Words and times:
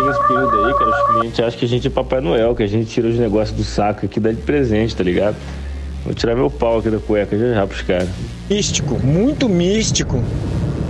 chega 0.00 0.10
esse 0.10 0.26
período 0.26 0.64
aí, 0.64 0.74
cara, 0.74 0.90
os 0.90 1.06
clientes 1.06 1.40
acham 1.40 1.58
que 1.58 1.64
a 1.64 1.68
gente 1.68 1.86
é 1.86 1.90
Papai 1.90 2.20
Noel, 2.20 2.54
que 2.54 2.62
a 2.62 2.66
gente 2.66 2.90
tira 2.90 3.08
os 3.08 3.16
negócios 3.16 3.56
do 3.56 3.64
saco 3.64 4.06
aqui 4.06 4.18
dá 4.18 4.30
de 4.30 4.40
presente, 4.40 4.96
tá 4.96 5.04
ligado? 5.04 5.36
Vou 6.04 6.14
tirar 6.14 6.34
meu 6.34 6.50
pau 6.50 6.78
aqui 6.78 6.88
da 6.88 6.98
cueca 6.98 7.38
já 7.38 7.54
já 7.54 7.66
pros 7.66 7.82
caras. 7.82 8.08
Místico, 8.48 8.98
muito 8.98 9.48
místico. 9.48 10.22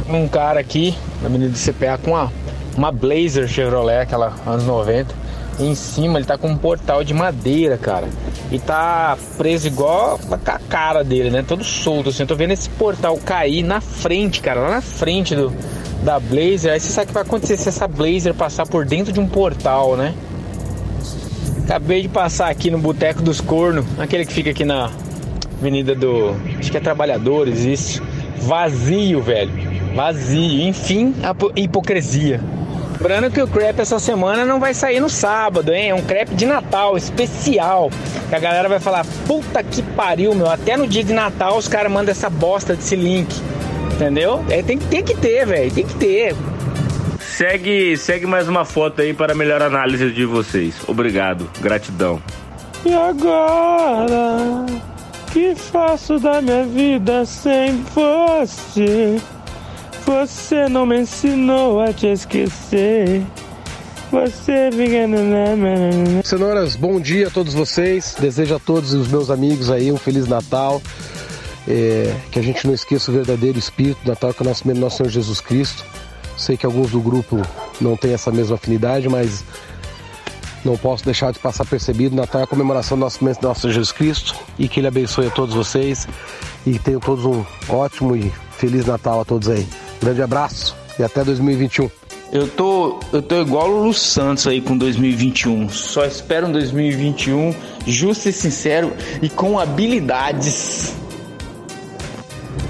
Um 0.09 0.29
cara 0.29 0.61
aqui 0.61 0.97
na 1.21 1.29
Avenida 1.29 1.53
do 1.53 1.59
CPA 1.59 1.99
com 1.99 2.13
uma, 2.13 2.33
uma 2.77 2.93
Blazer 2.93 3.49
Chevrolet, 3.49 4.03
aquela 4.03 4.35
anos 4.47 4.65
90. 4.65 5.15
E 5.59 5.65
em 5.65 5.75
cima 5.75 6.19
ele 6.19 6.27
tá 6.27 6.39
com 6.39 6.49
um 6.49 6.57
portal 6.57 7.03
de 7.03 7.13
madeira, 7.13 7.77
cara. 7.77 8.09
E 8.51 8.59
tá 8.59 9.19
preso 9.37 9.67
igual 9.67 10.19
a 10.31 10.59
cara 10.59 11.05
dele, 11.05 11.31
né? 11.31 11.45
Todo 11.47 11.63
solto 11.63 12.09
assim. 12.09 12.23
Eu 12.23 12.29
tô 12.29 12.37
vendo 12.37 12.53
esse 12.53 12.69
portal 12.71 13.17
cair 13.19 13.63
na 13.63 13.81
frente, 13.81 14.41
cara. 14.41 14.61
Lá 14.61 14.71
na 14.71 14.81
frente 14.81 15.35
do, 15.35 15.53
da 16.03 16.19
Blazer. 16.19 16.73
Aí 16.73 16.81
você 16.81 16.91
sabe 16.91 17.05
o 17.05 17.09
que 17.09 17.15
vai 17.15 17.23
acontecer 17.23 17.57
se 17.57 17.69
essa 17.69 17.87
Blazer 17.87 18.35
passar 18.35 18.67
por 18.67 18.85
dentro 18.85 19.13
de 19.13 19.21
um 19.21 19.27
portal, 19.27 19.97
né? 19.97 20.15
Acabei 21.65 22.03
de 22.03 22.09
passar 22.09 22.51
aqui 22.51 22.71
no 22.71 22.79
Boteco 22.79 23.23
dos 23.23 23.41
Cornos, 23.41 23.85
aquele 23.99 24.27
que 24.27 24.33
fica 24.33 24.51
aqui 24.51 24.65
na 24.65 24.91
Avenida 25.61 25.95
do. 25.95 26.35
Acho 26.59 26.71
que 26.71 26.77
é 26.77 26.81
Trabalhadores, 26.81 27.61
isso. 27.61 28.03
Vazio, 28.39 29.23
velho. 29.23 29.53
Vazio. 29.95 30.63
Enfim, 30.67 31.15
a 31.23 31.35
hipocrisia. 31.61 32.41
Lembrando 33.01 33.31
que 33.31 33.41
o 33.41 33.47
crepe 33.47 33.81
essa 33.81 33.99
semana 33.99 34.45
não 34.45 34.61
vai 34.61 34.75
sair 34.75 35.01
no 35.01 35.09
sábado, 35.09 35.73
hein? 35.73 35.91
É 35.91 35.95
um 35.95 36.03
crepe 36.03 36.35
de 36.35 36.45
Natal 36.45 36.97
especial. 36.97 37.91
Que 38.29 38.35
a 38.35 38.39
galera 38.39 38.69
vai 38.69 38.81
falar: 38.81 39.07
puta 39.27 39.63
que 39.63 39.81
pariu, 39.83 40.35
meu. 40.35 40.51
Até 40.51 40.77
no 40.77 40.87
dia 40.87 41.05
de 41.05 41.13
Natal 41.13 41.57
os 41.57 41.69
caras 41.69 41.91
mandam 41.91 42.11
essa 42.11 42.29
bosta 42.29 42.75
desse 42.75 42.97
link. 42.97 43.35
Entendeu? 44.01 44.43
É, 44.49 44.63
tem, 44.63 44.79
tem 44.79 45.05
que 45.05 45.15
ter, 45.15 45.45
velho. 45.45 45.71
Tem 45.71 45.85
que 45.85 45.95
ter. 45.97 46.35
Segue, 47.21 47.99
segue 47.99 48.25
mais 48.25 48.49
uma 48.49 48.65
foto 48.65 49.03
aí 49.03 49.13
para 49.13 49.35
melhor 49.35 49.61
análise 49.61 50.11
de 50.11 50.25
vocês. 50.25 50.75
Obrigado, 50.89 51.47
gratidão. 51.61 52.19
E 52.83 52.95
agora, 52.95 54.65
que 55.31 55.55
faço 55.55 56.19
da 56.19 56.41
minha 56.41 56.65
vida 56.65 57.27
sem 57.27 57.85
você? 57.95 59.21
Você 60.07 60.67
não 60.67 60.87
me 60.87 61.01
ensinou 61.01 61.83
a 61.83 61.93
te 61.93 62.07
esquecer. 62.07 63.23
Você 64.11 64.71
fica. 64.73 66.25
Cenouras, 66.25 66.75
bom 66.75 66.99
dia 66.99 67.27
a 67.29 67.31
todos 67.31 67.53
vocês. 67.53 68.17
Desejo 68.19 68.55
a 68.55 68.59
todos 68.59 68.95
os 68.95 69.09
meus 69.09 69.31
amigos 69.31 69.71
aí 69.71 69.93
um 69.93 69.99
Feliz 69.99 70.27
Natal. 70.27 70.81
É, 71.69 72.15
que 72.31 72.39
a 72.39 72.43
gente 72.43 72.67
não 72.67 72.75
esqueça 72.75 73.11
o 73.11 73.15
verdadeiro 73.15 73.59
espírito 73.59 74.03
do 74.03 74.09
Natal, 74.09 74.33
que 74.33 74.43
é 74.43 74.47
o 74.47 74.49
nosso, 74.49 74.75
nosso 74.75 74.97
Senhor 74.99 75.11
Jesus 75.11 75.41
Cristo. 75.41 75.85
Sei 76.37 76.57
que 76.57 76.65
alguns 76.65 76.91
do 76.91 77.01
grupo 77.01 77.41
não 77.81 77.97
têm 77.97 78.15
essa 78.15 78.31
mesma 78.31 78.57
afinidade, 78.57 79.09
mas 79.09 79.45
não 80.65 80.77
posso 80.77 81.05
deixar 81.05 81.33
de 81.33 81.39
passar 81.39 81.65
percebido. 81.65 82.17
Natal 82.17 82.41
é 82.41 82.45
a 82.45 82.47
comemoração 82.47 82.97
do 82.97 83.01
nosso, 83.01 83.19
nosso 83.43 83.71
Jesus 83.71 83.93
Cristo 83.93 84.35
e 84.59 84.69
que 84.69 84.81
Ele 84.81 84.89
abençoe 84.89 85.27
a 85.27 85.31
todos 85.31 85.55
vocês 85.55 86.09
e 86.67 86.79
tenham 86.79 87.01
todos 87.01 87.25
um 87.25 87.45
ótimo 87.69 88.17
e 88.17 88.33
feliz 88.57 88.87
Natal 88.87 89.21
a 89.21 89.25
todos 89.25 89.49
aí. 89.49 89.67
Grande 90.01 90.23
abraço 90.23 90.77
e 90.99 91.03
até 91.03 91.25
2021. 91.25 91.91
Eu 92.33 92.47
tô, 92.47 93.01
eu 93.13 93.21
tô 93.21 93.41
igual 93.41 93.69
o 93.69 93.85
Lu 93.85 93.93
Santos 93.93 94.47
aí 94.47 94.61
com 94.61 94.77
2021. 94.77 95.69
Só 95.69 96.05
espero 96.05 96.47
um 96.47 96.53
2021 96.53 97.53
justo 97.87 98.29
e 98.29 98.33
sincero 98.33 98.93
e 99.21 99.29
com 99.29 99.59
habilidades. 99.59 101.00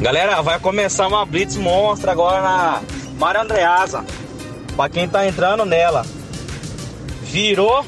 Galera, 0.00 0.40
vai 0.40 0.58
começar 0.58 1.06
uma 1.06 1.26
blitz 1.26 1.56
monstra 1.56 2.12
agora 2.12 2.40
na 2.40 2.82
Mário 3.18 3.42
Andreasa. 3.42 4.02
Pra 4.74 4.88
quem 4.88 5.06
tá 5.06 5.26
entrando 5.26 5.66
nela. 5.66 6.06
Virou 7.24 7.84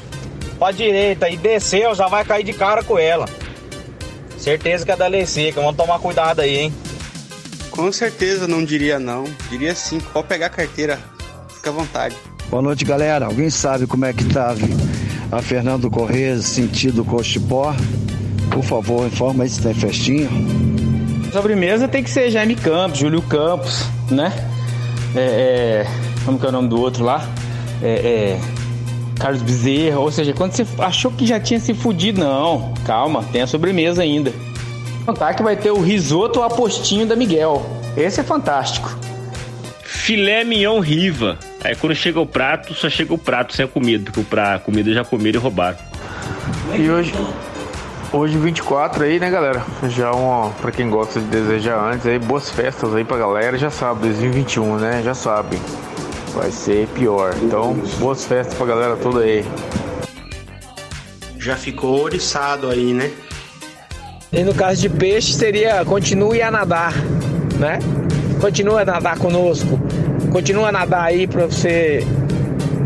pra 0.59 0.71
direita 0.71 1.27
e 1.27 1.35
desceu, 1.35 1.95
já 1.95 2.07
vai 2.07 2.23
cair 2.23 2.43
de 2.43 2.53
cara 2.53 2.83
com 2.83 2.99
ela. 2.99 3.27
Certeza 4.37 4.85
que 4.85 4.91
é 4.91 4.95
da 4.95 5.07
lei 5.07 5.25
seca, 5.25 5.59
vamos 5.59 5.75
tomar 5.75 5.97
cuidado 5.97 6.41
aí, 6.41 6.59
hein? 6.59 6.73
Com 7.71 7.91
certeza 7.91 8.47
não 8.47 8.63
diria 8.63 8.99
não. 8.99 9.23
Diria 9.49 9.73
sim, 9.73 9.99
pode 9.99 10.27
pegar 10.27 10.45
a 10.45 10.49
carteira. 10.49 10.99
Fica 11.55 11.71
à 11.71 11.73
vontade. 11.73 12.15
Boa 12.47 12.61
noite, 12.61 12.85
galera. 12.85 13.25
Alguém 13.25 13.49
sabe 13.49 13.87
como 13.87 14.05
é 14.05 14.13
que 14.13 14.25
tá 14.25 14.55
a 15.31 15.41
Fernando 15.41 15.89
Corrêa 15.89 16.39
sentido 16.41 17.03
Cochipó? 17.03 17.73
Por 18.51 18.63
favor, 18.63 19.07
informa 19.07 19.45
aí 19.45 19.49
se 19.49 19.63
tem 19.63 19.73
festinha. 19.73 20.29
Sobremesa 21.33 21.87
tem 21.87 22.03
que 22.03 22.11
ser 22.11 22.29
Jaime 22.29 22.55
Campos, 22.55 22.99
Júlio 22.99 23.21
Campos, 23.23 23.85
né? 24.09 24.31
É, 25.15 25.19
é, 25.19 25.87
como 26.23 26.39
que 26.39 26.45
é 26.45 26.49
o 26.49 26.51
nome 26.51 26.67
do 26.67 26.79
outro 26.79 27.03
lá? 27.03 27.27
É, 27.81 28.37
é, 28.37 28.39
Carlos 29.19 29.41
Bezerra, 29.41 29.99
ou 29.99 30.11
seja, 30.11 30.31
quando 30.33 30.51
você 30.51 30.65
achou 30.77 31.11
que 31.11 31.25
já 31.25 31.39
tinha 31.39 31.59
se 31.59 31.73
fudido, 31.73 32.19
não, 32.19 32.73
calma, 32.85 33.23
tem 33.31 33.41
a 33.41 33.47
sobremesa 33.47 34.03
ainda. 34.03 34.31
Contar 35.07 35.33
que 35.33 35.41
vai 35.41 35.55
ter 35.55 35.71
o 35.71 35.81
risoto 35.81 36.41
apostinho 36.43 37.07
da 37.07 37.15
Miguel. 37.15 37.65
Esse 37.97 38.19
é 38.19 38.23
fantástico. 38.23 38.95
Filé 39.81 40.43
mignon 40.43 40.79
riva. 40.79 41.39
Aí 41.63 41.75
quando 41.75 41.95
chega 41.95 42.19
o 42.19 42.27
prato, 42.27 42.75
só 42.75 42.89
chega 42.89 43.11
o 43.13 43.17
prato 43.17 43.55
sem 43.55 43.65
a 43.65 43.67
comida, 43.67 44.11
porque 44.11 44.39
a 44.39 44.59
comida 44.59 44.93
já 44.93 45.03
comeram 45.03 45.39
e 45.39 45.41
roubaram. 45.41 45.77
E 46.77 46.89
hoje, 46.89 47.11
hoje 48.13 48.37
24 48.37 49.03
aí, 49.03 49.19
né, 49.19 49.29
galera? 49.29 49.65
Já 49.89 50.13
um, 50.13 50.51
para 50.61 50.71
quem 50.71 50.89
gosta 50.89 51.19
de 51.19 51.25
desejar 51.25 51.83
antes 51.83 52.05
aí, 52.05 52.19
boas 52.19 52.49
festas 52.49 52.93
aí 52.95 53.03
pra 53.03 53.17
galera, 53.17 53.57
já 53.57 53.71
sabe, 53.71 54.01
2021, 54.01 54.77
né? 54.77 55.01
Já 55.03 55.15
sabe. 55.15 55.59
Vai 56.33 56.51
ser 56.51 56.87
pior. 56.89 57.33
Então, 57.41 57.73
boas 57.99 58.25
festas 58.25 58.53
pra 58.55 58.67
galera 58.67 58.95
toda 58.95 59.21
aí. 59.21 59.43
Já 61.37 61.55
ficou 61.55 62.03
oriçado 62.03 62.69
aí, 62.69 62.93
né? 62.93 63.11
E 64.31 64.43
no 64.43 64.53
caso 64.53 64.81
de 64.81 64.89
peixe 64.89 65.33
seria 65.33 65.83
continue 65.85 66.41
a 66.41 66.49
nadar, 66.49 66.93
né? 67.59 67.79
Continua 68.39 68.81
a 68.81 68.85
nadar 68.85 69.17
conosco. 69.17 69.79
Continua 70.31 70.69
a 70.69 70.71
nadar 70.71 71.03
aí 71.03 71.27
para 71.27 71.45
você 71.45 72.05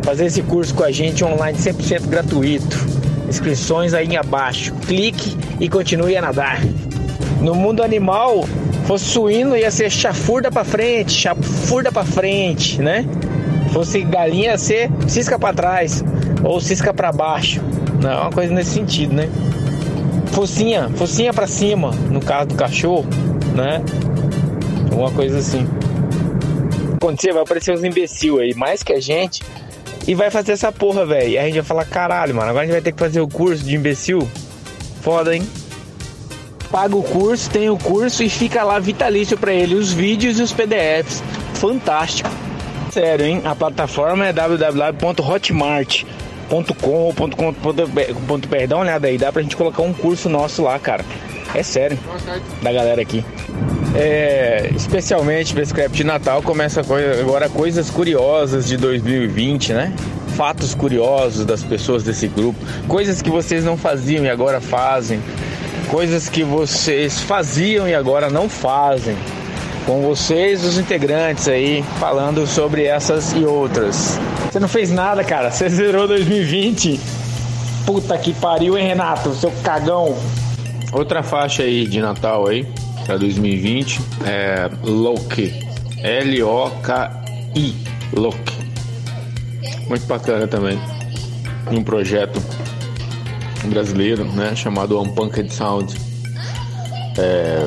fazer 0.04 0.26
esse 0.26 0.42
curso 0.42 0.74
com 0.74 0.84
a 0.84 0.92
gente 0.92 1.24
online 1.24 1.58
100% 1.58 2.08
gratuito. 2.08 2.87
Inscrições 3.28 3.94
aí 3.94 4.16
abaixo. 4.16 4.74
Clique 4.86 5.38
e 5.60 5.70
continue 5.70 6.16
a 6.16 6.22
nadar. 6.22 6.62
No 7.42 7.54
mundo 7.54 7.84
animal, 7.84 8.46
fosse 8.86 9.06
suíno 9.06 9.56
ia 9.56 9.70
ser 9.70 9.92
chafurda 9.92 10.52
para 10.52 10.64
frente, 10.64 11.12
chafurda 11.12 11.92
para 11.92 12.06
frente, 12.06 12.82
né? 12.82 13.06
Fosse 13.72 14.02
galinha 14.02 14.52
ia 14.52 14.58
ser 14.58 14.90
cisca 15.08 15.38
para 15.38 15.54
trás 15.54 16.04
ou 16.44 16.60
cisca 16.60 16.94
para 16.94 17.12
baixo. 17.12 17.62
Não, 18.02 18.10
é 18.10 18.18
uma 18.22 18.32
coisa 18.32 18.54
nesse 18.54 18.72
sentido, 18.72 19.14
né? 19.14 19.30
Focinha, 20.32 20.90
focinha 20.96 21.34
para 21.34 21.48
cima, 21.48 21.92
no 22.10 22.20
caso 22.20 22.50
do 22.50 22.56
cachorro, 22.56 23.06
né? 23.56 23.82
Alguma 24.92 25.12
coisa 25.12 25.40
assim. 25.40 25.68
Acontecer, 26.96 27.34
vai 27.34 27.44
aparecer 27.44 27.74
uns 27.74 27.84
imbecil 27.84 28.40
aí, 28.40 28.54
mais 28.56 28.84
que 28.84 28.94
a 28.94 29.00
gente, 29.00 29.44
e 30.08 30.16
vai 30.16 30.32
fazer 30.32 30.54
essa 30.54 30.72
porra, 30.72 31.06
velho. 31.06 31.30
E 31.30 31.38
a 31.38 31.44
gente 31.44 31.56
vai 31.56 31.64
falar, 31.64 31.86
caralho, 31.86 32.34
mano, 32.34 32.50
agora 32.50 32.64
a 32.64 32.66
gente 32.66 32.74
vai 32.74 32.82
ter 32.82 32.94
que 32.94 33.00
fazer 33.00 33.20
o 33.20 33.28
curso 33.28 33.64
de 33.64 33.76
imbecil. 33.76 34.28
Foda, 35.02 35.36
hein? 35.36 35.46
Paga 36.72 36.96
o 36.96 37.04
curso, 37.04 37.50
tem 37.50 37.70
o 37.70 37.78
curso 37.78 38.24
e 38.24 38.30
fica 38.30 38.64
lá 38.64 38.80
vitalício 38.80 39.38
para 39.38 39.54
ele, 39.54 39.76
os 39.76 39.92
vídeos 39.92 40.40
e 40.40 40.44
os 40.44 40.54
PDFs. 40.54 41.22
Fantástico. 41.56 42.30
Sério, 42.92 43.26
hein? 43.26 43.42
A 43.46 43.54
plataforma 43.54 44.26
é 44.26 44.34
www.hotmart.com 44.34 46.90
ou 46.90 47.14
.com.br. 47.14 48.68
Dá 48.68 48.76
uma 48.76 48.84
olhada 48.84 49.08
aí, 49.08 49.18
dá 49.18 49.32
pra 49.32 49.42
gente 49.42 49.56
colocar 49.56 49.82
um 49.82 49.94
curso 49.94 50.30
nosso 50.30 50.64
lá, 50.64 50.78
cara. 50.80 51.06
É 51.54 51.64
sério. 51.64 51.98
Da 52.62 52.72
galera 52.72 53.02
aqui. 53.02 53.24
É, 54.00 54.70
especialmente 54.76 55.54
para 55.54 55.64
esse 55.64 55.74
crepe 55.74 55.98
de 55.98 56.04
Natal 56.04 56.44
começa 56.44 56.82
agora 56.82 57.50
coisas 57.50 57.90
curiosas 57.90 58.68
de 58.68 58.78
2020, 58.78 59.74
né? 59.74 59.92
Fatos 60.36 60.76
curiosos 60.76 61.44
das 61.48 61.64
pessoas 61.64 62.04
desse 62.04 62.28
grupo, 62.28 62.60
coisas 62.88 63.24
que 63.24 63.32
vocês 63.32 63.66
não 63.66 63.76
faziam 63.76 64.24
e 64.24 64.30
agora 64.30 64.62
fazem, 64.62 65.20
coisas 65.90 66.30
que 66.30 66.44
vocês 66.44 67.22
faziam 67.22 67.88
e 67.88 67.96
agora 67.96 68.30
não 68.30 68.48
fazem. 68.48 69.18
Com 69.88 70.02
vocês, 70.02 70.64
os 70.64 70.78
integrantes 70.78 71.48
aí, 71.48 71.84
falando 72.00 72.46
sobre 72.46 72.84
essas 72.84 73.32
e 73.32 73.46
outras. 73.46 74.20
Você 74.52 74.60
não 74.60 74.68
fez 74.68 74.92
nada, 74.92 75.24
cara. 75.24 75.50
Você 75.50 75.70
zerou 75.70 76.08
2020. 76.08 77.00
Puta 77.86 78.18
que 78.18 78.34
pariu, 78.34 78.78
hein, 78.78 78.86
Renato? 78.86 79.34
Seu 79.34 79.52
cagão. 79.64 80.16
Outra 80.92 81.24
faixa 81.24 81.64
aí 81.64 81.88
de 81.88 82.02
Natal 82.02 82.48
aí, 82.48 82.68
para 83.08 83.18
2020, 83.18 84.02
é 84.26 84.70
Loki. 84.84 85.54
L-O-K-I. 86.04 87.76
Loki. 88.14 88.58
Muito 89.88 90.06
bacana 90.06 90.46
também. 90.46 90.78
Um 91.72 91.82
projeto 91.82 92.40
brasileiro, 93.66 94.26
né, 94.26 94.54
chamado 94.56 95.02
Unpunked 95.02 95.52
Sound. 95.52 95.96
É, 97.18 97.66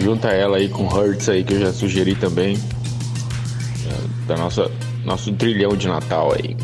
junta 0.00 0.28
ela 0.28 0.56
aí 0.56 0.68
com 0.68 0.88
Hertz 0.88 1.28
aí 1.28 1.44
que 1.44 1.54
eu 1.54 1.60
já 1.60 1.72
sugeri 1.72 2.16
também. 2.16 2.58
É, 3.86 4.26
da 4.26 4.36
nossa 4.36 4.70
nosso 5.04 5.32
trilhão 5.32 5.76
de 5.76 5.86
Natal 5.86 6.32
aí. 6.34 6.56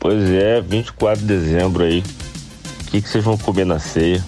Pois 0.00 0.30
é, 0.30 0.60
24 0.62 1.20
de 1.20 1.26
dezembro 1.26 1.84
aí. 1.84 2.00
O 2.00 2.90
que, 2.90 3.02
que 3.02 3.08
vocês 3.08 3.22
vão 3.22 3.36
comer 3.36 3.64
na 3.64 3.78
ceia? 3.78 4.22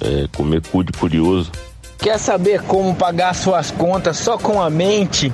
É, 0.00 0.26
comer 0.36 0.62
cu 0.62 0.84
de 0.84 0.92
curioso. 0.92 1.50
Quer 1.98 2.18
saber 2.18 2.62
como 2.62 2.94
pagar 2.94 3.34
suas 3.34 3.70
contas 3.70 4.18
só 4.18 4.36
com 4.36 4.60
a 4.60 4.68
mente? 4.68 5.32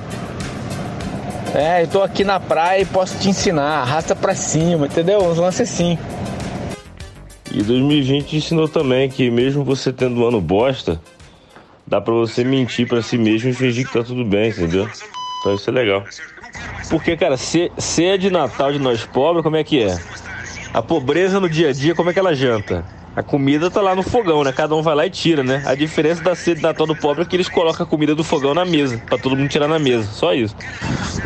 É, 1.53 1.83
eu 1.83 1.87
tô 1.87 2.01
aqui 2.01 2.23
na 2.23 2.39
praia 2.39 2.81
e 2.81 2.85
posso 2.85 3.19
te 3.19 3.29
ensinar. 3.29 3.81
Arrasta 3.81 4.15
pra 4.15 4.33
cima, 4.33 4.87
entendeu? 4.87 5.19
Uns 5.23 5.37
lances 5.37 5.69
assim. 5.69 5.97
E 7.51 7.61
2020 7.61 8.37
ensinou 8.37 8.67
também 8.67 9.07
que 9.09 9.29
mesmo 9.29 9.63
você 9.63 9.93
tendo 9.93 10.21
um 10.21 10.27
ano 10.27 10.41
bosta, 10.41 10.99
dá 11.85 12.01
pra 12.01 12.13
você 12.13 12.43
mentir 12.43 12.87
pra 12.87 13.03
si 13.03 13.17
mesmo 13.17 13.49
e 13.49 13.53
fingir 13.53 13.85
que 13.85 13.93
tá 13.93 14.03
tudo 14.03 14.25
bem, 14.25 14.49
entendeu? 14.49 14.89
Então 15.39 15.53
isso 15.53 15.69
é 15.69 15.73
legal. 15.73 16.03
Porque, 16.89 17.15
cara, 17.15 17.37
ceia 17.37 18.17
de 18.17 18.31
Natal 18.31 18.71
de 18.71 18.79
nós 18.79 19.05
pobres, 19.05 19.43
como 19.43 19.55
é 19.55 19.63
que 19.63 19.83
é? 19.83 19.95
A 20.73 20.81
pobreza 20.81 21.39
no 21.39 21.47
dia 21.47 21.69
a 21.69 21.73
dia, 21.73 21.93
como 21.93 22.09
é 22.09 22.13
que 22.13 22.19
ela 22.19 22.33
janta? 22.33 22.83
A 23.15 23.21
comida 23.21 23.69
tá 23.69 23.79
lá 23.79 23.93
no 23.93 24.01
fogão, 24.01 24.43
né? 24.43 24.51
Cada 24.51 24.75
um 24.75 24.81
vai 24.81 24.95
lá 24.95 25.05
e 25.05 25.09
tira, 25.09 25.43
né? 25.43 25.61
A 25.65 25.75
diferença 25.75 26.23
da 26.23 26.33
ceia 26.33 26.55
de 26.55 26.63
Natal 26.63 26.87
do 26.87 26.95
pobre 26.95 27.21
é 27.21 27.25
que 27.25 27.35
eles 27.35 27.47
colocam 27.47 27.85
a 27.85 27.89
comida 27.89 28.15
do 28.15 28.23
fogão 28.23 28.55
na 28.55 28.65
mesa, 28.65 28.99
pra 29.05 29.19
todo 29.19 29.37
mundo 29.37 29.47
tirar 29.47 29.67
na 29.67 29.77
mesa. 29.77 30.09
Só 30.11 30.33
isso. 30.33 30.55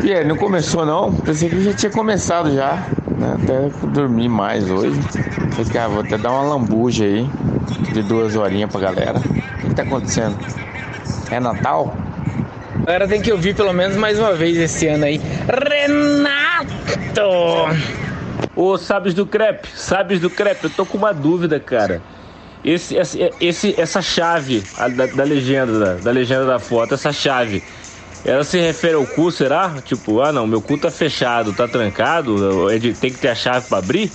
E 0.02 0.12
aí, 0.12 0.22
não 0.22 0.36
começou 0.36 0.84
não? 0.84 1.12
Pensei 1.14 1.48
que 1.48 1.64
já 1.64 1.72
tinha 1.72 1.90
começado 1.90 2.54
já. 2.54 2.86
Né? 3.16 3.36
Até 3.42 3.86
dormir 3.88 4.28
mais 4.28 4.70
hoje. 4.70 5.00
Falei, 5.52 5.80
ah, 5.80 5.88
vou 5.88 6.00
até 6.00 6.18
dar 6.18 6.30
uma 6.30 6.42
lambuja 6.42 7.04
aí. 7.04 7.26
De 7.92 8.02
duas 8.02 8.36
horinhas 8.36 8.70
pra 8.70 8.80
galera. 8.80 9.18
O 9.18 9.68
que 9.68 9.74
tá 9.74 9.82
acontecendo? 9.82 10.36
É 11.30 11.40
Natal? 11.40 11.96
A 12.82 12.84
galera 12.84 13.08
tem 13.08 13.22
que 13.22 13.32
ouvir 13.32 13.54
pelo 13.54 13.72
menos 13.72 13.96
mais 13.96 14.18
uma 14.18 14.34
vez 14.34 14.58
esse 14.58 14.86
ano 14.86 15.06
aí. 15.06 15.20
Renato! 15.48 16.68
Ô, 18.58 18.76
Sabes 18.76 19.14
do 19.14 19.24
Crepe, 19.24 19.68
Sabes 19.72 20.18
do 20.18 20.28
Crepe, 20.28 20.64
eu 20.64 20.70
tô 20.70 20.84
com 20.84 20.98
uma 20.98 21.14
dúvida, 21.14 21.60
cara. 21.60 22.02
Esse, 22.64 22.96
esse, 22.96 23.30
esse 23.40 23.80
essa 23.80 24.02
chave 24.02 24.64
da, 24.96 25.06
da 25.06 25.22
legenda, 25.22 25.78
da, 25.78 25.94
da, 25.94 26.10
legenda 26.10 26.44
da 26.44 26.58
foto, 26.58 26.92
essa 26.92 27.12
chave, 27.12 27.62
ela 28.24 28.42
se 28.42 28.58
refere 28.58 28.94
ao 28.94 29.06
cu, 29.06 29.30
será? 29.30 29.76
Tipo, 29.84 30.20
ah 30.22 30.32
não, 30.32 30.44
meu 30.44 30.60
cu 30.60 30.76
tá 30.76 30.90
fechado, 30.90 31.52
tá 31.52 31.68
trancado, 31.68 32.68
é 32.68 32.80
tem 32.80 33.12
que 33.12 33.18
ter 33.18 33.28
a 33.28 33.34
chave 33.36 33.68
para 33.68 33.78
abrir? 33.78 34.10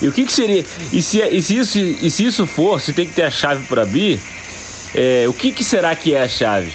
E 0.00 0.08
o 0.08 0.12
que 0.12 0.24
que 0.24 0.32
seria? 0.32 0.64
E 0.90 1.02
se, 1.02 1.20
e 1.20 1.42
se, 1.42 1.58
isso, 1.58 1.78
e 1.78 2.10
se 2.10 2.24
isso 2.24 2.46
for, 2.46 2.80
se 2.80 2.94
tem 2.94 3.06
que 3.06 3.12
ter 3.12 3.24
a 3.24 3.30
chave 3.30 3.66
para 3.66 3.82
abrir, 3.82 4.18
é, 4.94 5.26
o 5.28 5.34
que 5.34 5.52
que 5.52 5.62
será 5.62 5.94
que 5.94 6.14
é 6.14 6.22
a 6.22 6.28
chave? 6.28 6.72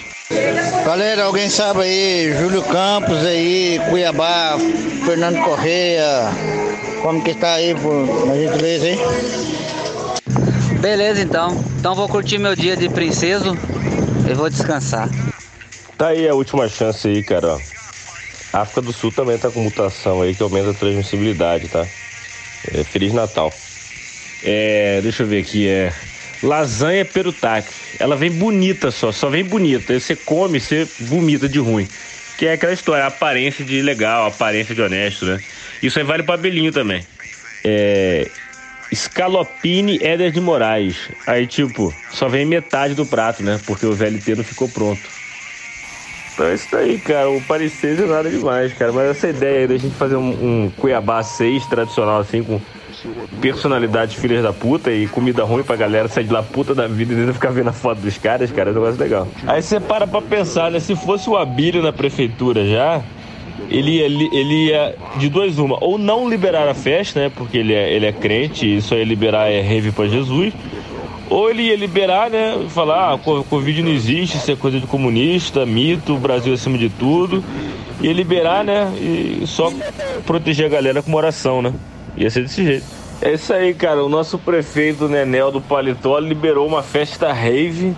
Galera, 0.84 1.24
alguém 1.24 1.50
sabe 1.50 1.80
aí, 1.80 2.32
Júlio 2.38 2.62
Campos 2.62 3.26
aí, 3.26 3.80
Cuiabá, 3.90 4.56
Fernando 5.04 5.42
Correia, 5.42 6.30
como 7.02 7.22
que 7.22 7.32
está 7.32 7.54
aí, 7.54 7.74
por, 7.74 8.26
na 8.26 8.34
gentileza, 8.36 8.88
hein? 8.88 8.98
Beleza, 10.80 11.20
então. 11.20 11.62
Então 11.78 11.94
vou 11.94 12.08
curtir 12.08 12.38
meu 12.38 12.54
dia 12.54 12.76
de 12.76 12.88
princeso 12.88 13.58
e 14.28 14.32
vou 14.34 14.48
descansar. 14.48 15.10
Tá 15.98 16.08
aí 16.08 16.28
a 16.28 16.34
última 16.34 16.68
chance 16.68 17.06
aí, 17.06 17.22
cara. 17.22 17.58
A 18.52 18.60
África 18.60 18.80
do 18.80 18.92
Sul 18.92 19.10
também 19.10 19.36
tá 19.36 19.50
com 19.50 19.60
mutação 19.60 20.22
aí 20.22 20.34
que 20.34 20.42
aumenta 20.42 20.70
a 20.70 20.74
transmissibilidade, 20.74 21.68
tá? 21.68 21.86
É, 22.72 22.84
Feliz 22.84 23.12
Natal. 23.12 23.52
É, 24.44 25.00
deixa 25.02 25.22
eu 25.22 25.26
ver 25.26 25.40
aqui, 25.40 25.68
é 25.68 25.92
lasanha 26.42 27.04
perutaque. 27.04 27.72
Ela 27.98 28.16
vem 28.16 28.30
bonita 28.30 28.90
só, 28.90 29.12
só 29.12 29.28
vem 29.28 29.44
bonita. 29.44 29.92
Aí 29.92 30.00
você 30.00 30.14
come, 30.14 30.60
você 30.60 30.86
vomita 31.00 31.48
de 31.48 31.58
ruim. 31.58 31.88
Que 32.42 32.48
é 32.48 32.54
aquela 32.54 32.72
história, 32.72 33.06
aparência 33.06 33.64
de 33.64 33.80
legal, 33.82 34.26
aparência 34.26 34.74
de 34.74 34.82
honesto, 34.82 35.24
né? 35.24 35.38
Isso 35.80 35.96
aí 36.00 36.04
vale 36.04 36.24
para 36.24 36.36
Belinho 36.36 36.72
também. 36.72 37.06
É. 37.62 38.28
Scalopini 38.92 40.00
Éder 40.02 40.32
de 40.32 40.40
Moraes. 40.40 41.08
Aí, 41.24 41.46
tipo, 41.46 41.94
só 42.10 42.26
vem 42.26 42.44
metade 42.44 42.94
do 42.94 43.06
prato, 43.06 43.44
né? 43.44 43.60
Porque 43.64 43.86
o 43.86 43.92
VLT 43.92 44.34
não 44.34 44.42
ficou 44.42 44.68
pronto. 44.68 45.00
Então 46.34 46.46
é 46.46 46.54
isso 46.54 46.66
daí, 46.72 46.98
cara. 46.98 47.30
O 47.30 47.40
parecer 47.42 47.96
é 48.00 48.06
nada 48.06 48.28
demais, 48.28 48.72
cara. 48.72 48.90
Mas 48.90 49.10
essa 49.10 49.28
ideia 49.28 49.60
aí 49.60 49.68
da 49.68 49.76
gente 49.76 49.94
fazer 49.94 50.16
um, 50.16 50.64
um 50.64 50.70
Cuiabá 50.70 51.22
6 51.22 51.64
tradicional, 51.66 52.18
assim, 52.18 52.42
com 52.42 52.60
personalidade 53.40 54.16
filhas 54.16 54.42
da 54.42 54.52
puta 54.52 54.92
e 54.92 55.06
comida 55.08 55.44
ruim 55.44 55.62
pra 55.62 55.76
galera 55.76 56.08
sair 56.08 56.24
de 56.24 56.32
lá 56.32 56.42
puta 56.42 56.74
da 56.74 56.86
vida 56.86 57.14
e 57.14 57.16
ainda 57.16 57.34
ficar 57.34 57.50
vendo 57.50 57.68
a 57.68 57.72
foto 57.72 58.00
dos 58.00 58.18
caras, 58.18 58.50
cara, 58.50 58.70
é 58.70 58.72
um 58.72 58.74
negócio 58.74 59.00
legal. 59.00 59.28
Aí 59.46 59.62
você 59.62 59.80
para 59.80 60.06
pra 60.06 60.22
pensar, 60.22 60.70
né? 60.70 60.80
Se 60.80 60.94
fosse 60.94 61.28
o 61.28 61.36
Abílio 61.36 61.82
na 61.82 61.92
prefeitura 61.92 62.66
já, 62.66 63.02
ele 63.70 63.98
ia, 63.98 64.06
ele 64.06 64.66
ia 64.66 64.94
de 65.16 65.28
duas 65.28 65.58
uma, 65.58 65.82
ou 65.82 65.98
não 65.98 66.28
liberar 66.28 66.68
a 66.68 66.74
festa, 66.74 67.20
né? 67.20 67.32
Porque 67.34 67.58
ele 67.58 67.72
é, 67.72 67.92
ele 67.92 68.06
é 68.06 68.12
crente 68.12 68.76
e 68.76 68.82
só 68.82 68.94
ia 68.94 69.04
liberar 69.04 69.50
é 69.50 69.60
rave 69.60 69.92
pra 69.92 70.06
Jesus. 70.06 70.52
Ou 71.30 71.48
ele 71.48 71.62
ia 71.62 71.76
liberar, 71.76 72.28
né? 72.28 72.66
Falar, 72.68 73.14
ah, 73.14 73.18
Covid 73.18 73.82
não 73.82 73.90
existe, 73.90 74.36
isso 74.36 74.50
é 74.50 74.56
coisa 74.56 74.78
de 74.78 74.86
comunista, 74.86 75.64
mito, 75.64 76.16
Brasil 76.16 76.52
acima 76.52 76.76
de 76.76 76.90
tudo. 76.90 77.42
Ia 78.02 78.12
liberar, 78.12 78.62
né? 78.62 78.92
E 78.96 79.42
só 79.46 79.72
proteger 80.26 80.66
a 80.66 80.68
galera 80.68 81.02
com 81.02 81.08
uma 81.08 81.18
oração, 81.18 81.62
né? 81.62 81.72
Ia 82.16 82.30
ser 82.30 82.42
desse 82.42 82.64
jeito. 82.64 82.86
É 83.20 83.32
isso 83.34 83.52
aí, 83.52 83.72
cara. 83.72 84.04
O 84.04 84.08
nosso 84.08 84.38
prefeito 84.38 85.08
Nenel 85.08 85.50
do 85.52 85.60
Paletó 85.60 86.18
liberou 86.18 86.66
uma 86.66 86.82
festa 86.82 87.32
rave 87.32 87.94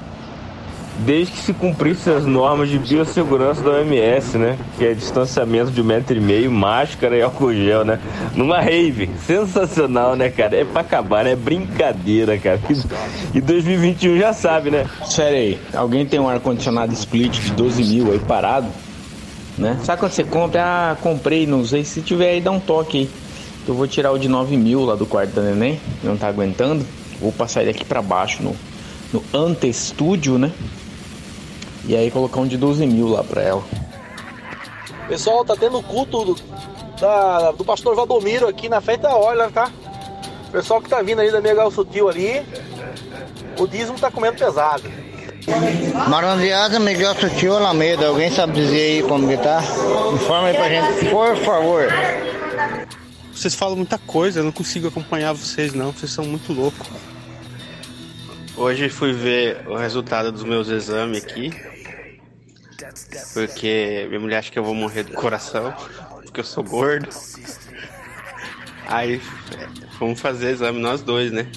desde 0.99 1.33
que 1.33 1.39
se 1.39 1.53
cumprissem 1.53 2.15
as 2.15 2.25
normas 2.25 2.69
de 2.69 2.79
biossegurança 2.79 3.63
da 3.63 3.71
OMS, 3.71 4.39
né? 4.39 4.57
Que 4.79 4.87
é 4.87 4.95
distanciamento 4.95 5.71
de 5.71 5.81
um 5.81 5.85
metro 5.85 6.17
e 6.17 6.21
meio, 6.21 6.51
máscara 6.51 7.17
e 7.17 7.23
álcool 7.23 7.53
gel, 7.53 7.85
né? 7.85 7.99
Numa 8.35 8.61
rave. 8.61 9.11
Sensacional, 9.27 10.15
né, 10.15 10.29
cara? 10.31 10.57
É 10.57 10.65
pra 10.65 10.83
acabar, 10.83 11.25
né? 11.25 11.33
É 11.33 11.37
brincadeira, 11.37 12.39
cara. 12.39 12.61
E 13.35 13.41
2021 13.41 14.19
já 14.19 14.33
sabe, 14.33 14.71
né? 14.71 14.87
Sério 15.07 15.37
aí, 15.39 15.59
alguém 15.75 16.07
tem 16.07 16.21
um 16.21 16.29
ar-condicionado 16.29 16.93
split 16.93 17.41
de 17.41 17.51
12 17.53 17.83
mil 17.83 18.13
aí 18.13 18.19
parado? 18.19 18.69
Né? 19.57 19.79
Sabe 19.85 20.01
quando 20.01 20.13
você 20.13 20.25
compra? 20.25 20.63
Ah, 20.65 20.97
comprei, 21.01 21.47
não 21.47 21.65
sei. 21.65 21.85
Se 21.85 22.01
tiver 22.03 22.31
aí, 22.31 22.41
dá 22.41 22.51
um 22.51 22.61
toque 22.61 22.99
aí. 22.99 23.11
Eu 23.67 23.75
vou 23.75 23.87
tirar 23.87 24.13
o 24.13 24.19
de 24.19 24.29
9 24.29 24.57
mil 24.57 24.85
lá 24.85 24.95
do 24.95 25.07
quarto 25.07 25.31
da 25.31 25.43
neném, 25.43 25.81
não 26.03 26.17
tá 26.17 26.29
aguentando. 26.29 26.87
Vou 27.21 27.33
passar 27.33 27.63
ele 27.63 27.71
aqui 27.71 27.85
pra 27.85 28.03
baixo 28.03 28.43
no, 28.43 28.55
no 29.13 29.25
Ante 29.33 29.73
Studio, 29.73 30.39
né? 30.39 30.53
E 31.87 31.97
aí 31.97 32.11
colocar 32.11 32.41
um 32.41 32.47
de 32.47 32.57
12 32.57 32.87
mil 32.87 33.09
lá 33.09 33.25
pra 33.25 33.43
ela. 33.43 33.63
Pessoal, 35.09 35.45
tá 35.45 35.57
tendo 35.57 35.83
culto 35.83 36.25
do, 36.25 36.37
da, 37.01 37.53
do 37.53 37.65
pastor 37.65 37.95
Valdomiro 37.95 38.49
aqui 38.49 38.69
na 38.69 38.81
festa 38.81 39.09
Orla, 39.15 39.51
tá? 39.51 39.71
Pessoal 40.53 40.81
que 40.81 40.89
tá 40.89 41.03
vindo 41.03 41.21
aí 41.21 41.31
da 41.31 41.41
Mega 41.41 41.69
Sutil 41.71 42.09
ali, 42.09 42.43
o 43.59 43.67
dízimo 43.67 43.99
tá 43.99 44.11
comendo 44.11 44.39
pesado. 44.39 44.85
Marandiada, 46.09 46.79
Miguel 46.79 47.15
Sutil, 47.15 47.57
Alameda. 47.57 48.07
Alguém 48.09 48.31
sabe 48.31 48.53
dizer 48.53 48.77
aí 48.77 49.03
como 49.03 49.29
que 49.29 49.37
tá? 49.37 49.63
Informa 50.15 50.49
aí 50.49 50.55
pra 50.55 50.69
gente, 50.69 51.11
por 51.11 51.37
favor. 51.39 51.89
Vocês 53.35 53.55
falam 53.55 53.77
muita 53.77 53.99
coisa, 53.99 54.41
eu 54.41 54.45
não 54.45 54.53
consigo 54.53 54.87
acompanhar 54.89 55.33
vocês 55.33 55.75
não, 55.75 55.93
vocês 55.93 56.13
são 56.13 56.25
muito 56.25 56.53
loucos. 56.53 56.87
Hoje 58.57 58.89
fui 58.89 59.13
ver 59.13 59.67
o 59.67 59.77
resultado 59.77 60.31
dos 60.31 60.45
meus 60.45 60.69
exames 60.69 61.23
aqui. 61.25 61.51
Porque 63.33 64.07
minha 64.09 64.21
mulher 64.21 64.39
acha 64.39 64.51
que 64.53 64.59
eu 64.59 64.63
vou 64.63 64.75
morrer 64.75 65.03
do 65.03 65.13
coração, 65.13 65.75
porque 66.23 66.41
eu 66.41 66.45
sou 66.45 66.63
gordo. 66.63 67.09
Aí 68.87 69.21
fomos 69.99 70.21
fazer 70.21 70.53
exame 70.53 70.79
nós 70.79 71.03
dois, 71.03 71.33
né? 71.33 71.51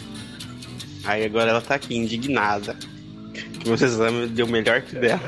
Aí 1.03 1.23
agora 1.23 1.51
ela 1.51 1.61
tá 1.61 1.75
aqui 1.75 1.95
indignada. 1.95 2.75
Que 3.59 3.67
meus 3.67 3.81
exames 3.83 4.31
deu 4.31 4.47
melhor 4.47 4.81
que 4.81 4.95
dela. 4.95 5.21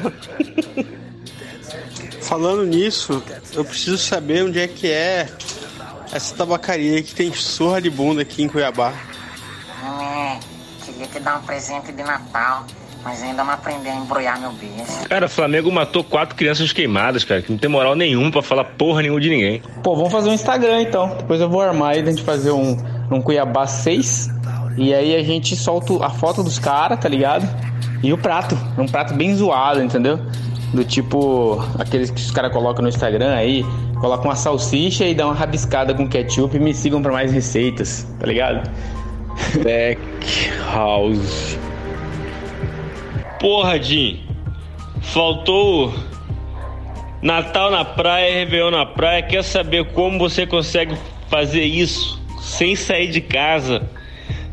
Falando 2.21 2.65
nisso, 2.65 3.23
eu 3.53 3.63
preciso 3.63 3.97
saber 3.97 4.43
onde 4.43 4.59
é 4.59 4.67
que 4.67 4.87
é 4.87 5.29
essa 6.11 6.35
tabacaria 6.35 7.01
que 7.01 7.13
tem 7.13 7.33
surra 7.33 7.81
de 7.81 7.89
bunda 7.89 8.21
aqui 8.21 8.43
em 8.43 8.47
Cuiabá. 8.47 8.93
É, 10.01 10.39
queria 10.85 11.07
te 11.07 11.19
dar 11.19 11.37
um 11.37 11.41
presente 11.41 11.91
de 11.91 12.03
Natal. 12.03 12.65
Mas 13.03 13.23
ainda 13.23 13.45
não 13.45 13.53
aprendeu 13.53 13.93
a 13.93 13.95
embrulhar 13.95 14.39
meu 14.41 14.51
beijo. 14.51 15.07
Cara, 15.07 15.27
o 15.27 15.29
Flamengo 15.29 15.71
matou 15.71 16.03
quatro 16.03 16.35
crianças 16.35 16.73
queimadas, 16.73 17.23
cara, 17.23 17.41
que 17.41 17.49
não 17.49 17.57
tem 17.57 17.69
moral 17.69 17.95
nenhuma 17.95 18.29
pra 18.29 18.41
falar 18.41 18.65
porra 18.65 19.01
nenhuma 19.01 19.21
de 19.21 19.29
ninguém. 19.29 19.63
Pô, 19.81 19.95
vamos 19.95 20.11
fazer 20.11 20.29
um 20.29 20.33
Instagram 20.33 20.81
então. 20.81 21.15
Depois 21.15 21.39
eu 21.39 21.49
vou 21.49 21.61
armar 21.61 21.91
aí, 21.91 22.01
a 22.01 22.05
gente 22.05 22.23
fazer 22.23 22.51
um, 22.51 22.75
um 23.09 23.21
Cuiabá 23.21 23.65
6. 23.65 24.29
E 24.77 24.93
aí 24.93 25.15
a 25.15 25.23
gente 25.23 25.55
solta 25.55 26.05
a 26.05 26.09
foto 26.09 26.43
dos 26.43 26.59
caras, 26.59 26.99
tá 26.99 27.07
ligado? 27.07 27.47
E 28.03 28.11
o 28.11 28.17
prato. 28.17 28.57
Um 28.77 28.85
prato 28.85 29.13
bem 29.13 29.33
zoado, 29.33 29.81
entendeu? 29.81 30.19
Do 30.73 30.83
tipo, 30.83 31.59
aqueles 31.79 32.11
que 32.11 32.21
os 32.21 32.31
caras 32.31 32.51
colocam 32.51 32.83
no 32.83 32.89
Instagram 32.89 33.33
aí, 33.33 33.65
colocam 33.99 34.25
uma 34.25 34.35
salsicha 34.35 35.05
e 35.05 35.15
dá 35.15 35.25
uma 35.25 35.33
rabiscada 35.33 35.93
com 35.93 36.07
ketchup 36.07 36.55
e 36.55 36.59
me 36.59 36.73
sigam 36.73 37.01
para 37.01 37.11
mais 37.11 37.31
receitas, 37.31 38.07
tá 38.19 38.27
ligado? 38.27 38.69
Back 39.63 39.99
House. 40.71 41.57
Porra, 43.39 43.81
Jim. 43.81 44.21
Faltou 45.01 45.93
Natal 47.21 47.71
na 47.71 47.83
praia, 47.83 48.33
Réveillon 48.33 48.71
na 48.71 48.85
praia. 48.85 49.23
Quer 49.23 49.43
saber 49.43 49.85
como 49.93 50.19
você 50.19 50.45
consegue 50.45 50.95
fazer 51.29 51.63
isso 51.63 52.19
sem 52.39 52.75
sair 52.75 53.09
de 53.09 53.21
casa, 53.21 53.83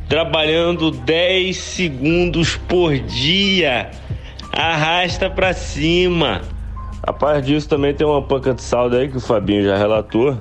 trabalhando 0.09 0.91
10 0.91 1.57
segundos 1.57 2.57
por 2.57 2.99
dia. 2.99 3.91
Arrasta 4.57 5.29
pra 5.29 5.53
cima. 5.53 6.41
A 7.03 7.13
parte 7.13 7.47
disso 7.47 7.69
também 7.69 7.95
tem 7.95 8.07
uma 8.07 8.23
panca 8.23 8.55
de 8.55 8.63
saldo 8.63 8.97
aí 8.97 9.07
que 9.09 9.19
o 9.19 9.21
Fabinho 9.21 9.63
já 9.63 9.77
relatou, 9.77 10.37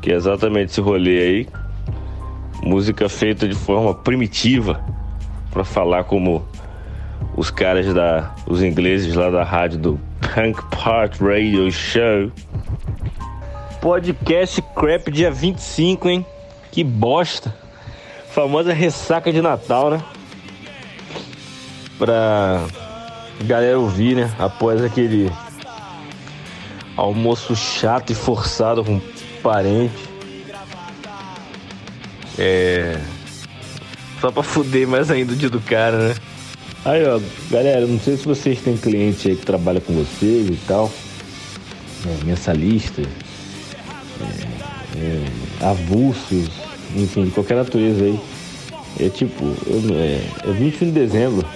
que 0.00 0.12
é 0.12 0.14
exatamente 0.14 0.70
esse 0.70 0.80
rolê 0.80 1.18
aí. 1.18 1.48
Música 2.62 3.08
feita 3.08 3.48
de 3.48 3.54
forma 3.54 3.92
primitiva, 3.92 4.82
para 5.50 5.64
falar 5.64 6.04
como 6.04 6.46
os 7.36 7.50
caras 7.50 7.92
da. 7.92 8.32
os 8.46 8.62
ingleses 8.62 9.14
lá 9.14 9.28
da 9.28 9.42
rádio 9.42 9.78
do 9.78 10.00
Punk 10.20 10.62
Part 10.70 11.22
Radio 11.22 11.70
Show. 11.72 12.30
Podcast 13.80 14.62
Crap 14.76 15.10
dia 15.10 15.30
25, 15.30 16.08
hein? 16.08 16.24
Que 16.70 16.84
bosta. 16.84 17.54
Famosa 18.30 18.72
ressaca 18.72 19.32
de 19.32 19.42
Natal, 19.42 19.90
né? 19.90 20.02
Pra 21.98 22.62
galera 23.42 23.78
ouvir, 23.78 24.16
né? 24.16 24.32
Após 24.38 24.82
aquele 24.82 25.30
almoço 26.96 27.54
chato 27.56 28.10
e 28.10 28.14
forçado 28.14 28.84
com 28.84 29.00
parente. 29.42 30.08
É. 32.38 32.98
Só 34.20 34.30
pra 34.30 34.42
fuder 34.42 34.88
mais 34.88 35.10
ainda 35.10 35.32
o 35.32 35.36
dia 35.36 35.50
do 35.50 35.60
cara, 35.60 36.08
né? 36.08 36.14
Aí, 36.84 37.04
ó, 37.06 37.20
galera, 37.50 37.86
não 37.86 37.98
sei 37.98 38.16
se 38.16 38.24
vocês 38.24 38.60
têm 38.60 38.76
cliente 38.76 39.30
aí 39.30 39.36
que 39.36 39.46
trabalha 39.46 39.80
com 39.80 39.92
vocês 39.94 40.48
e 40.48 40.58
tal. 40.66 40.90
É, 42.06 42.24
mensalistas, 42.24 43.06
é, 44.20 44.98
é, 44.98 45.66
avulsos, 45.66 46.50
enfim, 46.94 47.30
qualquer 47.30 47.56
natureza 47.56 48.04
aí. 48.04 48.20
É 49.00 49.08
tipo, 49.08 49.44
eu, 49.66 49.82
é, 49.94 50.20
é 50.48 50.52
21 50.52 50.86
de 50.88 50.92
dezembro. 50.92 51.46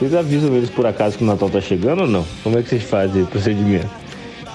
Vocês 0.00 0.14
avisam 0.14 0.56
eles 0.56 0.70
por 0.70 0.86
acaso 0.86 1.18
que 1.18 1.24
o 1.24 1.26
Natal 1.26 1.50
tá 1.50 1.60
chegando 1.60 2.00
ou 2.00 2.08
não? 2.08 2.26
Como 2.42 2.58
é 2.58 2.62
que 2.62 2.70
vocês 2.70 2.82
fazem 2.82 3.22
o 3.22 3.26
procedimento? 3.26 3.90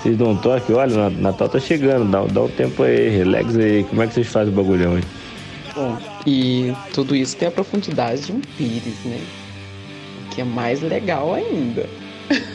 Vocês 0.02 0.18
dão 0.18 0.32
um 0.32 0.38
toque, 0.38 0.74
olha, 0.74 1.08
Natal 1.12 1.48
tá 1.48 1.60
chegando, 1.60 2.10
dá, 2.10 2.26
dá 2.26 2.42
um 2.42 2.50
tempo 2.50 2.82
aí, 2.82 3.10
relax 3.10 3.56
aí. 3.56 3.84
Como 3.84 4.02
é 4.02 4.08
que 4.08 4.16
vocês 4.16 4.26
fazem 4.26 4.52
o 4.52 4.56
bagulhão 4.56 4.96
aí? 4.96 5.04
Bom, 5.76 6.00
e 6.26 6.74
tudo 6.96 7.16
isso 7.16 7.38
tem 7.38 7.48
a 7.48 7.52
profundidade 7.52 8.24
de 8.24 8.32
um 8.32 8.42
pires, 8.58 8.98
né? 9.06 9.22
Que 10.32 10.42
é 10.42 10.44
mais 10.44 10.82
legal 10.82 11.36
ainda. 11.36 11.88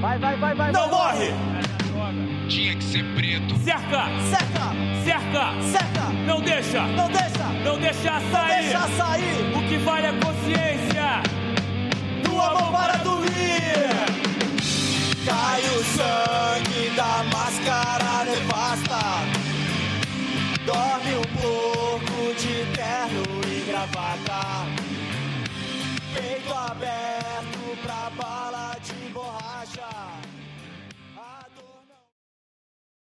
Vai, 0.00 0.18
vai, 0.18 0.36
vai, 0.36 0.54
vai! 0.54 0.72
Não 0.72 0.90
morre! 0.90 1.32
Tinha 2.48 2.74
que 2.74 2.84
ser 2.84 3.04
preto. 3.14 3.56
Cerca! 3.56 4.04
Cerca! 4.28 4.74
Cerca! 5.04 5.62
Cerca! 5.62 6.02
Não 6.26 6.40
deixa! 6.40 6.82
Não 6.82 7.08
deixa! 7.08 7.44
Não 7.64 7.78
deixa 7.78 8.20
sair! 8.20 8.32
Não 8.32 8.60
deixa 8.60 8.88
sair! 8.96 9.56
O 9.56 9.68
que 9.68 9.78
vale 9.78 10.06
é 10.06 10.12
consciência! 10.12 10.69